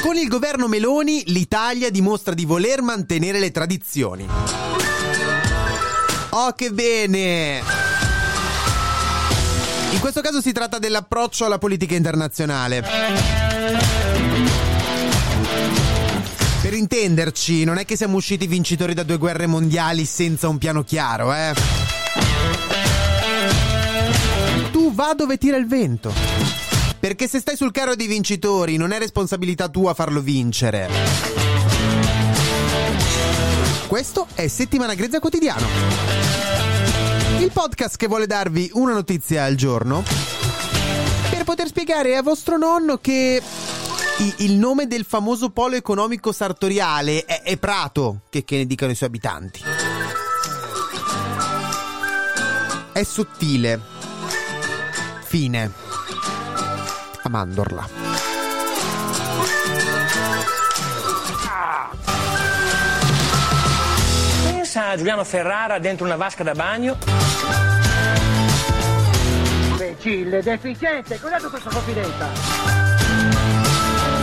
Con 0.00 0.16
il 0.16 0.28
governo 0.28 0.68
Meloni 0.68 1.24
l'Italia 1.26 1.90
dimostra 1.90 2.32
di 2.34 2.44
voler 2.44 2.82
mantenere 2.82 3.38
le 3.38 3.50
tradizioni. 3.50 4.26
Oh 6.30 6.52
che 6.52 6.70
bene! 6.70 7.62
In 9.90 10.00
questo 10.00 10.20
caso 10.20 10.40
si 10.40 10.52
tratta 10.52 10.78
dell'approccio 10.78 11.44
alla 11.44 11.58
politica 11.58 11.94
internazionale. 11.94 12.84
Per 16.62 16.72
intenderci, 16.72 17.64
non 17.64 17.78
è 17.78 17.84
che 17.84 17.96
siamo 17.96 18.16
usciti 18.16 18.46
vincitori 18.46 18.94
da 18.94 19.02
due 19.02 19.16
guerre 19.16 19.46
mondiali 19.46 20.04
senza 20.04 20.48
un 20.48 20.58
piano 20.58 20.84
chiaro, 20.84 21.32
eh? 21.34 21.54
Tu 24.70 24.94
va 24.94 25.14
dove 25.14 25.38
tira 25.38 25.56
il 25.56 25.66
vento. 25.66 26.67
Perché 27.00 27.28
se 27.28 27.38
stai 27.38 27.56
sul 27.56 27.70
carro 27.70 27.94
dei 27.94 28.08
vincitori 28.08 28.76
non 28.76 28.90
è 28.90 28.98
responsabilità 28.98 29.68
tua 29.68 29.94
farlo 29.94 30.20
vincere. 30.20 30.88
Questo 33.86 34.26
è 34.34 34.48
Settimana 34.48 34.94
Grezza 34.94 35.20
Quotidiano. 35.20 35.66
Il 37.38 37.50
podcast 37.52 37.96
che 37.96 38.08
vuole 38.08 38.26
darvi 38.26 38.68
una 38.74 38.92
notizia 38.92 39.44
al 39.44 39.54
giorno 39.54 40.02
per 41.30 41.44
poter 41.44 41.68
spiegare 41.68 42.16
a 42.16 42.22
vostro 42.22 42.58
nonno 42.58 42.98
che 42.98 43.40
il 44.38 44.52
nome 44.54 44.88
del 44.88 45.04
famoso 45.04 45.50
polo 45.50 45.76
economico 45.76 46.32
sartoriale 46.32 47.24
è, 47.24 47.42
è 47.42 47.56
Prato, 47.56 48.22
che, 48.28 48.44
che 48.44 48.56
ne 48.56 48.66
dicano 48.66 48.90
i 48.90 48.96
suoi 48.96 49.08
abitanti. 49.08 49.62
È 52.92 53.02
sottile. 53.04 53.80
Fine 55.24 55.87
a 57.28 57.30
mandorla. 57.30 57.88
Pensa 64.44 64.88
a 64.88 64.96
Giuliano 64.96 65.24
Ferrara 65.24 65.78
dentro 65.78 66.04
una 66.06 66.16
vasca 66.16 66.42
da 66.42 66.54
bagno. 66.54 66.96
Imbecille, 69.70 70.42
deficiente, 70.42 71.20
cos'è 71.20 71.36
tutta 71.36 71.50
questa 71.50 71.70
confidenza? 71.70 72.26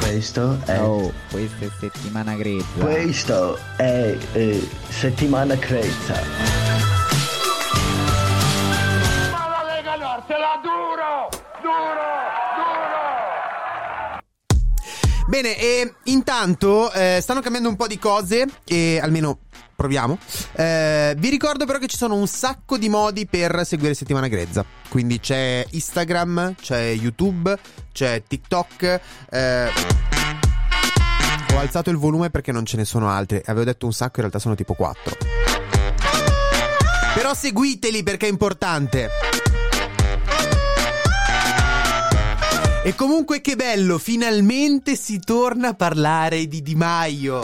Questo 0.00 0.58
è. 0.66 0.78
Oh, 0.80 1.12
questa 1.30 1.64
è 1.64 1.68
settimana 1.78 2.34
grezza. 2.34 2.78
Questo 2.78 3.58
è 3.76 4.16
eh, 4.32 4.68
settimana 4.88 5.54
grezza. 5.54 6.14
Ma 9.30 9.48
la 9.48 9.74
Lega 9.74 9.96
Nord 9.96 10.22
se 10.26 10.36
la 10.36 10.60
duro! 10.62 11.28
Duro! 11.62 12.39
Bene, 15.30 15.56
e 15.56 15.94
intanto 16.06 16.90
eh, 16.90 17.20
stanno 17.22 17.40
cambiando 17.40 17.68
un 17.68 17.76
po' 17.76 17.86
di 17.86 18.00
cose, 18.00 18.46
e 18.64 18.98
almeno 19.00 19.38
proviamo. 19.76 20.18
Eh, 20.54 21.14
vi 21.16 21.28
ricordo 21.28 21.66
però 21.66 21.78
che 21.78 21.86
ci 21.86 21.96
sono 21.96 22.16
un 22.16 22.26
sacco 22.26 22.76
di 22.76 22.88
modi 22.88 23.26
per 23.26 23.64
seguire 23.64 23.94
Settimana 23.94 24.26
Grezza. 24.26 24.64
Quindi 24.88 25.20
c'è 25.20 25.64
Instagram, 25.70 26.56
c'è 26.60 26.80
YouTube, 26.80 27.56
c'è 27.92 28.24
TikTok. 28.26 29.00
Eh, 29.30 29.68
ho 31.54 31.58
alzato 31.60 31.90
il 31.90 31.96
volume 31.96 32.30
perché 32.30 32.50
non 32.50 32.66
ce 32.66 32.76
ne 32.76 32.84
sono 32.84 33.08
altri. 33.08 33.40
Avevo 33.44 33.64
detto 33.64 33.86
un 33.86 33.92
sacco, 33.92 34.14
in 34.14 34.22
realtà 34.22 34.40
sono 34.40 34.56
tipo 34.56 34.74
4. 34.74 35.16
Però 37.14 37.34
seguiteli 37.34 38.02
perché 38.02 38.26
è 38.26 38.30
importante. 38.30 39.29
E 42.82 42.94
comunque 42.94 43.42
che 43.42 43.56
bello, 43.56 43.98
finalmente 43.98 44.96
si 44.96 45.20
torna 45.20 45.68
a 45.68 45.74
parlare 45.74 46.46
di 46.46 46.62
Di 46.62 46.74
Maio. 46.74 47.42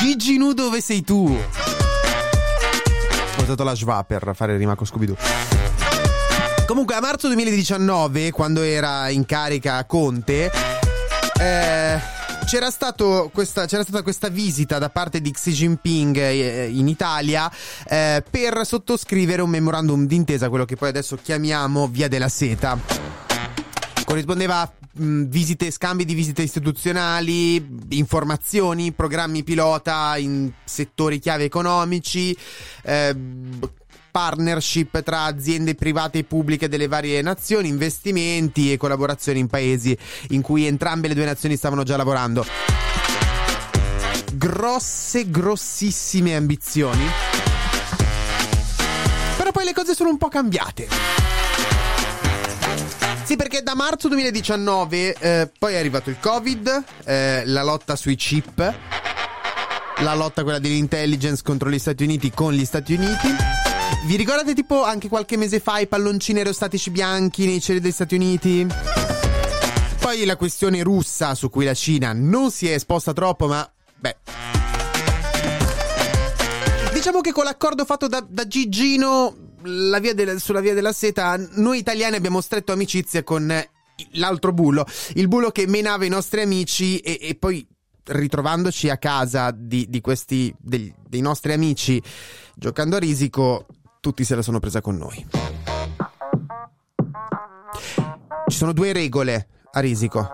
Gigi 0.00 0.36
Nu 0.36 0.52
dove 0.52 0.80
sei 0.80 1.02
tu? 1.02 1.38
Ho 3.38 3.42
usato 3.42 3.62
la 3.62 3.76
schwa 3.76 4.02
per 4.02 4.32
fare 4.34 4.56
rima 4.56 4.74
con 4.74 4.84
Scooby-Doo. 4.84 5.16
Comunque 6.66 6.96
a 6.96 7.00
marzo 7.00 7.28
2019, 7.28 8.32
quando 8.32 8.62
era 8.62 9.10
in 9.10 9.24
carica 9.24 9.84
Conte, 9.84 10.50
eh, 11.38 12.00
c'era, 12.46 12.70
questa, 13.32 13.66
c'era, 13.66 13.84
stata 13.84 14.02
questa 14.02 14.28
visita 14.28 14.78
da 14.78 14.90
parte 14.90 15.20
di 15.20 15.30
Xi 15.30 15.52
Jinping 15.52 16.16
eh, 16.16 16.68
in 16.68 16.88
Italia 16.88 17.48
eh, 17.88 18.24
per 18.28 18.62
sottoscrivere 18.64 19.40
un 19.40 19.50
memorandum 19.50 20.04
d'intesa, 20.04 20.48
quello 20.48 20.64
che 20.64 20.74
poi 20.74 20.88
adesso 20.88 21.16
chiamiamo 21.22 21.86
Via 21.86 22.08
della 22.08 22.28
Seta 22.28 22.95
corrispondeva 24.06 24.60
a 24.60 24.72
mh, 24.92 25.24
visite, 25.24 25.70
scambi 25.70 26.04
di 26.04 26.14
visite 26.14 26.42
istituzionali, 26.42 27.56
informazioni, 27.90 28.92
programmi 28.92 29.42
pilota 29.42 30.16
in 30.16 30.50
settori 30.64 31.18
chiave 31.18 31.44
economici, 31.44 32.34
eh, 32.84 33.16
partnership 34.10 35.02
tra 35.02 35.24
aziende 35.24 35.74
private 35.74 36.18
e 36.20 36.24
pubbliche 36.24 36.68
delle 36.68 36.86
varie 36.86 37.20
nazioni, 37.20 37.68
investimenti 37.68 38.72
e 38.72 38.78
collaborazioni 38.78 39.40
in 39.40 39.48
paesi 39.48 39.94
in 40.28 40.40
cui 40.40 40.64
entrambe 40.64 41.08
le 41.08 41.14
due 41.14 41.26
nazioni 41.26 41.56
stavano 41.56 41.82
già 41.82 41.96
lavorando. 41.96 42.46
Grosse, 44.32 45.28
grossissime 45.30 46.36
ambizioni. 46.36 47.04
Però 49.36 49.50
poi 49.50 49.64
le 49.64 49.74
cose 49.74 49.94
sono 49.94 50.10
un 50.10 50.16
po' 50.16 50.28
cambiate. 50.28 51.15
Sì, 53.26 53.34
perché 53.34 53.60
da 53.60 53.74
marzo 53.74 54.06
2019 54.06 55.16
eh, 55.18 55.50
poi 55.58 55.74
è 55.74 55.78
arrivato 55.78 56.10
il 56.10 56.16
Covid, 56.20 56.84
eh, 57.06 57.42
la 57.46 57.64
lotta 57.64 57.96
sui 57.96 58.14
chip, 58.14 58.56
la 59.96 60.14
lotta 60.14 60.44
quella 60.44 60.60
dell'intelligence 60.60 61.42
contro 61.42 61.68
gli 61.68 61.80
Stati 61.80 62.04
Uniti 62.04 62.30
con 62.30 62.52
gli 62.52 62.64
Stati 62.64 62.94
Uniti. 62.94 63.34
Vi 64.04 64.14
ricordate 64.14 64.54
tipo 64.54 64.84
anche 64.84 65.08
qualche 65.08 65.36
mese 65.36 65.58
fa 65.58 65.80
i 65.80 65.88
palloncini 65.88 66.38
aerostatici 66.38 66.90
bianchi 66.90 67.46
nei 67.46 67.60
cieli 67.60 67.80
degli 67.80 67.90
Stati 67.90 68.14
Uniti? 68.14 68.64
Poi 69.98 70.24
la 70.24 70.36
questione 70.36 70.84
russa 70.84 71.34
su 71.34 71.50
cui 71.50 71.64
la 71.64 71.74
Cina 71.74 72.12
non 72.12 72.52
si 72.52 72.68
è 72.68 72.74
esposta 72.74 73.12
troppo, 73.12 73.48
ma 73.48 73.68
beh. 73.96 74.16
Diciamo 76.92 77.20
che 77.20 77.32
con 77.32 77.42
l'accordo 77.42 77.84
fatto 77.84 78.06
da, 78.06 78.24
da 78.24 78.46
Gigino 78.46 79.45
via 80.00 80.14
del, 80.14 80.40
sulla 80.40 80.60
via 80.60 80.74
della 80.74 80.92
seta, 80.92 81.36
noi 81.54 81.78
italiani 81.78 82.16
abbiamo 82.16 82.40
stretto 82.40 82.72
amicizia 82.72 83.22
con 83.22 83.52
l'altro 84.12 84.52
bullo, 84.52 84.86
il 85.14 85.28
bullo 85.28 85.50
che 85.50 85.66
menava 85.66 86.04
i 86.04 86.08
nostri 86.08 86.42
amici 86.42 86.98
e, 86.98 87.18
e 87.20 87.34
poi 87.34 87.66
ritrovandoci 88.04 88.88
a 88.88 88.98
casa 88.98 89.50
di, 89.50 89.86
di 89.88 90.00
questi, 90.00 90.54
dei, 90.58 90.92
dei 91.08 91.20
nostri 91.20 91.52
amici 91.52 92.02
giocando 92.54 92.96
a 92.96 92.98
risico, 92.98 93.66
tutti 94.00 94.24
se 94.24 94.34
la 94.34 94.42
sono 94.42 94.60
presa 94.60 94.80
con 94.80 94.96
noi. 94.96 95.26
Ci 98.48 98.56
sono 98.56 98.72
due 98.72 98.92
regole 98.92 99.48
a 99.72 99.80
risico. 99.80 100.28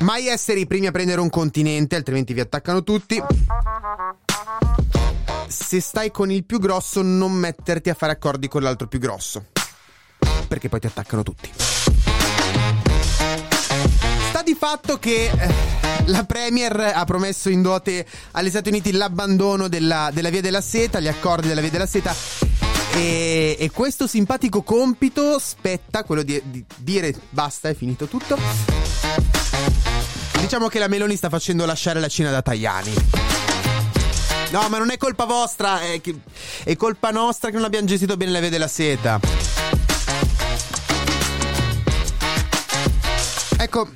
Mai 0.00 0.26
essere 0.26 0.60
i 0.60 0.66
primi 0.66 0.86
a 0.86 0.90
prendere 0.90 1.20
un 1.20 1.30
continente, 1.30 1.94
altrimenti 1.94 2.32
vi 2.32 2.40
attaccano 2.40 2.82
tutti 2.82 3.22
se 5.52 5.80
stai 5.80 6.10
con 6.10 6.30
il 6.30 6.44
più 6.44 6.58
grosso 6.58 7.02
non 7.02 7.32
metterti 7.32 7.90
a 7.90 7.94
fare 7.94 8.12
accordi 8.12 8.48
con 8.48 8.62
l'altro 8.62 8.88
più 8.88 8.98
grosso. 8.98 9.46
Perché 10.48 10.68
poi 10.68 10.80
ti 10.80 10.86
attaccano 10.86 11.22
tutti. 11.22 11.50
Sta 14.28 14.42
di 14.42 14.56
fatto 14.58 14.98
che 14.98 15.30
eh, 15.30 15.54
la 16.06 16.24
Premier 16.24 16.92
ha 16.94 17.04
promesso 17.04 17.50
in 17.50 17.62
dote 17.62 18.06
agli 18.32 18.48
Stati 18.48 18.70
Uniti 18.70 18.92
l'abbandono 18.92 19.68
della, 19.68 20.10
della 20.12 20.30
via 20.30 20.40
della 20.40 20.60
seta, 20.60 20.98
gli 21.00 21.08
accordi 21.08 21.48
della 21.48 21.60
via 21.60 21.70
della 21.70 21.86
seta. 21.86 22.14
E, 22.94 23.56
e 23.58 23.70
questo 23.70 24.06
simpatico 24.06 24.62
compito 24.62 25.38
spetta 25.38 26.04
quello 26.04 26.22
di, 26.22 26.40
di 26.44 26.64
dire 26.76 27.14
basta, 27.30 27.68
è 27.68 27.74
finito 27.74 28.06
tutto. 28.06 28.36
Diciamo 30.40 30.68
che 30.68 30.78
la 30.78 30.88
Meloni 30.88 31.16
sta 31.16 31.28
facendo 31.28 31.64
lasciare 31.64 32.00
la 32.00 32.08
Cina 32.08 32.30
da 32.30 32.42
Tajani. 32.42 32.94
No, 34.52 34.68
ma 34.68 34.76
non 34.76 34.90
è 34.90 34.98
colpa 34.98 35.24
vostra, 35.24 35.80
è, 35.80 36.02
che, 36.02 36.14
è 36.62 36.76
colpa 36.76 37.10
nostra 37.10 37.48
che 37.48 37.56
non 37.56 37.64
abbiamo 37.64 37.86
gestito 37.86 38.18
bene 38.18 38.32
la 38.32 38.40
via 38.40 38.50
della 38.50 38.68
seta. 38.68 39.18
Ecco. 43.56 43.88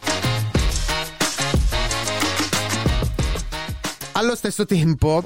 Allo 4.12 4.34
stesso 4.34 4.64
tempo, 4.64 5.22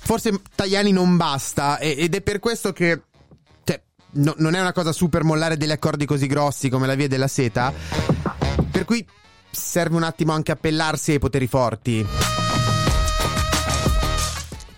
forse 0.00 0.42
Tajani 0.56 0.90
non 0.90 1.16
basta 1.16 1.78
ed 1.78 2.12
è 2.12 2.20
per 2.20 2.40
questo 2.40 2.72
che 2.72 3.00
cioè, 3.62 3.80
no, 4.14 4.34
non 4.38 4.54
è 4.54 4.60
una 4.60 4.72
cosa 4.72 4.90
super 4.90 5.22
mollare 5.22 5.56
degli 5.56 5.70
accordi 5.70 6.04
così 6.04 6.26
grossi 6.26 6.68
come 6.68 6.88
la 6.88 6.96
via 6.96 7.06
della 7.06 7.28
seta, 7.28 7.72
per 8.72 8.84
cui 8.84 9.06
serve 9.52 9.94
un 9.94 10.02
attimo 10.02 10.32
anche 10.32 10.50
appellarsi 10.50 11.12
ai 11.12 11.20
poteri 11.20 11.46
forti. 11.46 12.31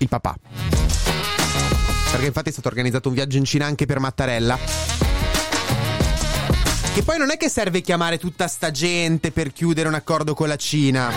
Il 0.05 0.11
papà. 0.11 0.37
Perché 2.11 2.27
infatti 2.27 2.51
è 2.51 2.53
stato 2.53 2.69
organizzato 2.69 3.09
un 3.09 3.15
viaggio 3.15 3.39
in 3.39 3.45
Cina 3.45 3.65
anche 3.65 3.87
per 3.87 4.01
Mattarella. 4.01 4.59
Che 6.93 7.03
poi 7.03 7.17
non 7.19 7.31
è 7.31 7.39
che 7.39 7.49
serve 7.49 7.81
chiamare 7.81 8.19
tutta 8.19 8.47
sta 8.47 8.71
gente 8.71 9.33
per 9.33 9.51
chiudere 9.51 9.89
un 9.89 9.95
accordo 9.95 10.35
con 10.35 10.47
la 10.47 10.56
Cina. 10.56 11.11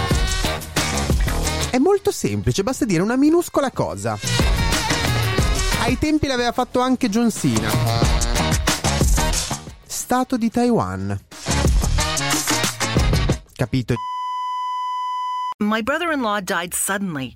È 1.70 1.78
molto 1.78 2.12
semplice, 2.12 2.64
basta 2.64 2.86
dire 2.86 3.02
una 3.02 3.18
minuscola 3.18 3.72
cosa. 3.72 4.18
Ai 5.82 5.98
tempi 6.00 6.28
l'aveva 6.28 6.54
fatto 6.54 6.80
anche 6.80 7.10
John 7.10 7.30
Cena. 7.30 7.70
Stato 9.86 10.38
di 10.38 10.50
Taiwan. 10.50 11.20
Capito? 13.54 13.96
My 15.60 15.84
brother 15.84 16.12
in 16.14 16.22
law 16.22 16.40
died 16.40 16.74
suddenly, 16.74 17.36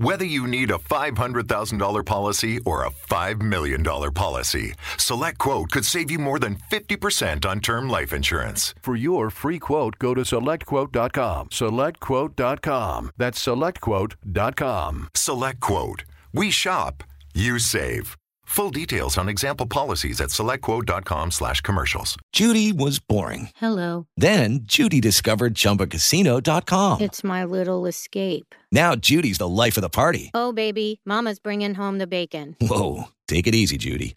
Whether 0.00 0.24
you 0.24 0.46
need 0.46 0.70
a 0.70 0.78
$500,000 0.78 2.06
policy 2.06 2.58
or 2.60 2.84
a 2.86 2.90
$5 2.90 3.42
million 3.42 3.84
policy, 3.84 4.72
SelectQuote 4.96 5.68
could 5.72 5.84
save 5.84 6.10
you 6.10 6.18
more 6.18 6.38
than 6.38 6.56
50% 6.70 7.44
on 7.44 7.60
term 7.60 7.90
life 7.90 8.14
insurance. 8.14 8.74
For 8.80 8.96
your 8.96 9.28
free 9.28 9.58
quote, 9.58 9.98
go 9.98 10.14
to 10.14 10.22
selectquote.com. 10.22 11.48
Selectquote.com. 11.50 13.10
That's 13.18 13.44
selectquote.com. 13.46 15.08
SelectQuote. 15.12 16.02
We 16.32 16.50
shop, 16.50 17.04
you 17.34 17.58
save. 17.58 18.19
Full 18.50 18.70
details 18.72 19.16
on 19.16 19.28
example 19.28 19.64
policies 19.64 20.20
at 20.20 20.30
selectquote.com 20.30 21.30
slash 21.30 21.60
commercials. 21.60 22.16
Judy 22.32 22.72
was 22.72 22.98
boring. 22.98 23.50
Hello. 23.54 24.08
Then 24.16 24.60
Judy 24.64 25.00
discovered 25.00 25.54
ChumbaCasino.com. 25.54 27.00
It's 27.00 27.22
my 27.22 27.44
little 27.44 27.86
escape. 27.86 28.56
Now 28.72 28.96
Judy's 28.96 29.38
the 29.38 29.48
life 29.48 29.76
of 29.76 29.82
the 29.82 29.88
party. 29.88 30.32
Oh, 30.34 30.52
baby, 30.52 31.00
Mama's 31.04 31.38
bringing 31.38 31.74
home 31.74 31.98
the 31.98 32.08
bacon. 32.08 32.56
Whoa, 32.60 33.04
take 33.28 33.46
it 33.46 33.54
easy, 33.54 33.78
Judy. 33.78 34.16